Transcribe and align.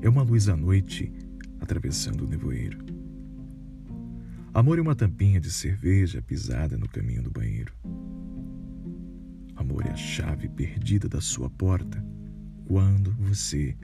é 0.00 0.08
uma 0.08 0.22
luz 0.22 0.48
à 0.48 0.56
noite 0.56 1.12
atravessando 1.60 2.24
o 2.24 2.28
nevoeiro. 2.28 2.78
Amor 4.54 4.78
é 4.78 4.82
uma 4.82 4.94
tampinha 4.94 5.40
de 5.40 5.50
cerveja 5.50 6.22
pisada 6.22 6.76
no 6.76 6.88
caminho 6.88 7.22
do 7.22 7.30
banheiro. 7.30 7.72
Amor 9.56 9.86
é 9.86 9.90
a 9.90 9.96
chave 9.96 10.48
perdida 10.48 11.08
da 11.08 11.20
sua 11.20 11.50
porta 11.50 12.02
quando 12.66 13.12
você 13.12 13.76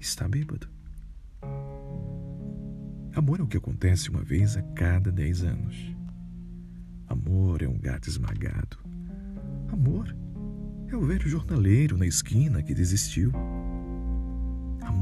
está 0.00 0.28
bêbado. 0.28 0.68
Amor 3.14 3.40
é 3.40 3.42
o 3.42 3.46
que 3.46 3.56
acontece 3.56 4.10
uma 4.10 4.22
vez 4.22 4.56
a 4.56 4.62
cada 4.62 5.12
dez 5.12 5.42
anos. 5.42 5.76
Amor 7.06 7.62
é 7.62 7.68
um 7.68 7.78
gato 7.78 8.08
esmagado. 8.08 8.78
Amor 9.70 10.14
é 10.88 10.96
o 10.96 11.06
velho 11.06 11.28
jornaleiro 11.28 11.96
na 11.96 12.06
esquina 12.06 12.62
que 12.62 12.74
desistiu. 12.74 13.32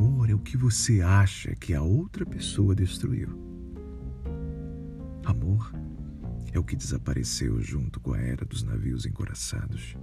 Amor 0.00 0.30
é 0.30 0.34
o 0.34 0.38
que 0.38 0.56
você 0.56 1.02
acha 1.02 1.54
que 1.54 1.74
a 1.74 1.82
outra 1.82 2.24
pessoa 2.24 2.74
destruiu. 2.74 3.38
Amor 5.26 5.70
é 6.54 6.58
o 6.58 6.64
que 6.64 6.74
desapareceu 6.74 7.60
junto 7.60 8.00
com 8.00 8.14
a 8.14 8.18
era 8.18 8.46
dos 8.46 8.62
navios 8.62 9.04
encoraçados. 9.04 9.94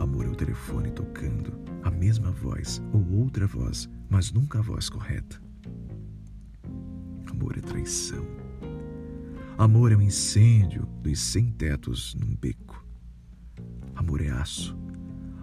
Amor 0.00 0.26
é 0.26 0.30
o 0.30 0.34
telefone 0.34 0.90
tocando, 0.90 1.52
a 1.84 1.92
mesma 1.92 2.32
voz 2.32 2.82
ou 2.92 3.20
outra 3.20 3.46
voz, 3.46 3.88
mas 4.08 4.32
nunca 4.32 4.58
a 4.58 4.62
voz 4.62 4.88
correta. 4.88 5.40
Amor 7.30 7.56
é 7.56 7.60
traição. 7.60 8.26
Amor 9.56 9.92
é 9.92 9.94
o 9.94 10.02
incêndio 10.02 10.88
dos 11.04 11.20
sem 11.20 11.52
tetos 11.52 12.16
num 12.16 12.34
beco. 12.34 12.84
Amor 13.94 14.20
é 14.20 14.28
aço. 14.28 14.76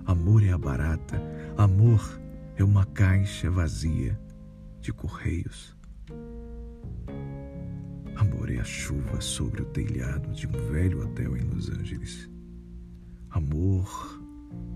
Amor 0.05 0.43
é 0.43 0.51
a 0.51 0.57
barata. 0.57 1.21
Amor 1.57 2.26
é 2.57 2.63
uma 2.63 2.85
caixa 2.85 3.51
vazia 3.51 4.19
de 4.81 4.91
correios. 4.91 5.77
Amor 8.15 8.49
é 8.49 8.57
a 8.57 8.63
chuva 8.63 9.21
sobre 9.21 9.61
o 9.61 9.65
telhado 9.65 10.31
de 10.31 10.47
um 10.47 10.51
velho 10.71 11.03
hotel 11.03 11.37
em 11.37 11.41
Los 11.41 11.69
Angeles. 11.69 12.27
Amor 13.29 14.19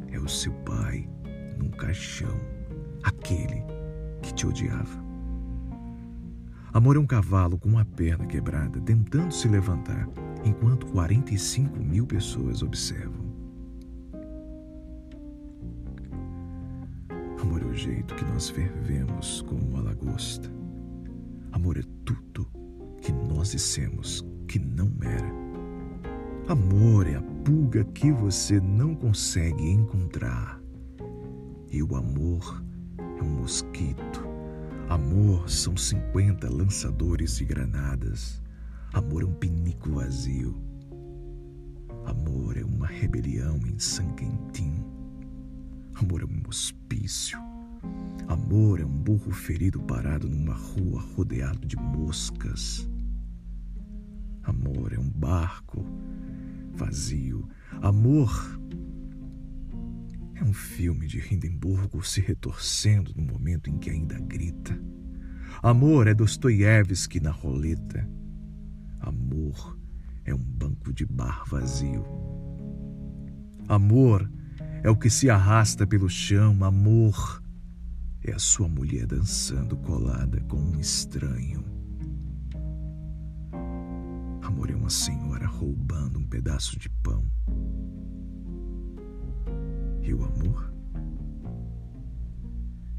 é 0.10 0.20
o 0.20 0.30
seu 0.30 0.54
pai 0.64 1.10
num 1.58 1.72
caixão, 1.72 2.38
aquele 3.02 3.64
que 4.22 4.32
te 4.32 4.46
odiava. 4.46 5.02
Amor 6.72 6.98
é 6.98 7.00
um 7.00 7.08
cavalo 7.08 7.58
com 7.58 7.68
uma 7.68 7.84
perna 7.84 8.28
quebrada 8.28 8.80
tentando 8.80 9.34
se 9.34 9.48
levantar, 9.48 10.08
enquanto 10.46 10.86
45 10.86 11.80
mil 11.84 12.06
pessoas 12.06 12.62
observam. 12.62 13.21
Amor 17.62 17.64
é 17.64 17.66
o 17.66 17.74
jeito 17.74 18.16
que 18.16 18.26
nós 18.26 18.50
fervemos 18.50 19.42
como 19.44 19.62
uma 19.62 19.82
lagosta. 19.82 20.52
Amor 21.52 21.78
é 21.78 21.84
tudo 22.04 22.48
que 23.02 23.12
nós 23.12 23.52
dissemos 23.52 24.26
que 24.48 24.58
não 24.58 24.92
era. 25.02 25.32
Amor 26.48 27.08
é 27.08 27.16
a 27.16 27.22
pulga 27.22 27.84
que 27.84 28.12
você 28.12 28.60
não 28.60 28.96
consegue 28.96 29.70
encontrar. 29.70 30.60
E 31.70 31.84
o 31.84 31.96
amor 31.96 32.64
é 32.98 33.24
um 33.24 33.42
mosquito 33.42 34.32
Amor 34.90 35.50
são 35.50 35.78
50 35.78 36.50
lançadores 36.50 37.38
de 37.38 37.46
granadas. 37.46 38.42
Amor 38.92 39.22
é 39.22 39.26
um 39.26 39.34
pinico 39.34 39.92
vazio. 39.92 40.54
Amor 42.06 42.58
é 42.58 42.64
uma 42.66 42.88
rebelião 42.88 43.58
em 43.66 43.80
San 43.80 44.12
Quentin. 44.16 44.84
Amor 45.96 46.24
é 46.24 46.26
um 46.26 46.44
hospício. 46.46 47.51
Amor 48.28 48.80
é 48.80 48.86
um 48.86 48.98
burro 48.98 49.32
ferido 49.32 49.82
parado 49.82 50.30
numa 50.30 50.54
rua 50.54 51.02
rodeado 51.16 51.68
de 51.68 51.76
moscas. 51.76 52.90
Amor 54.44 54.94
é 54.94 55.00
um 55.00 55.10
barco 55.10 55.86
vazio. 56.74 57.48
Amor 57.82 58.60
é 60.36 60.44
um 60.44 60.54
filme 60.54 61.08
de 61.08 61.20
Hindenburgo 61.20 62.04
se 62.04 62.22
retorcendo 62.22 63.14
no 63.16 63.24
momento 63.24 63.70
em 63.70 63.78
que 63.78 63.90
ainda 63.90 64.20
grita. 64.20 64.80
Amor 65.62 66.08
é 66.08 66.14
Dostoiévski 66.14 67.20
na 67.20 67.32
roleta. 67.32 68.10
Amor 69.00 69.78
é 70.26 70.34
um 70.34 70.44
banco 70.44 70.94
de 70.94 71.06
bar 71.06 71.44
vazio. 71.48 72.06
Amor 73.68 74.32
é 74.84 74.90
o 74.90 74.96
que 74.96 75.10
se 75.10 75.30
arrasta 75.30 75.86
pelo 75.86 76.10
chão. 76.10 76.64
Amor 76.64 77.41
é 78.24 78.34
a 78.34 78.40
sua 78.40 78.68
mulher 78.68 79.08
dançando 79.08 79.76
colada 79.78 80.40
com 80.42 80.58
um 80.58 80.80
estranho. 80.80 81.64
Amor 84.44 84.70
é 84.70 84.76
uma 84.76 84.90
senhora 84.90 85.48
roubando 85.48 86.20
um 86.20 86.28
pedaço 86.28 86.78
de 86.78 86.90
pão. 86.90 87.26
E 90.02 90.14
o 90.14 90.24
amor? 90.24 90.72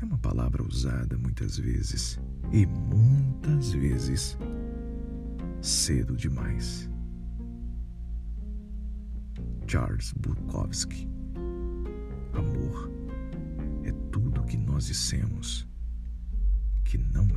É 0.01 0.05
uma 0.05 0.19
palavra 0.19 0.63
usada 0.63 1.17
muitas 1.17 1.57
vezes 1.57 2.19
e 2.51 2.67
muitas 2.67 3.73
vezes 3.73 4.37
cedo 5.61 6.17
demais. 6.17 6.91
Charles 9.69 10.13
Bukowski. 10.15 11.09
Amor 12.35 13.02
nós 14.73 14.87
dissemos 14.87 15.67
que 16.83 16.97
não 16.97 17.32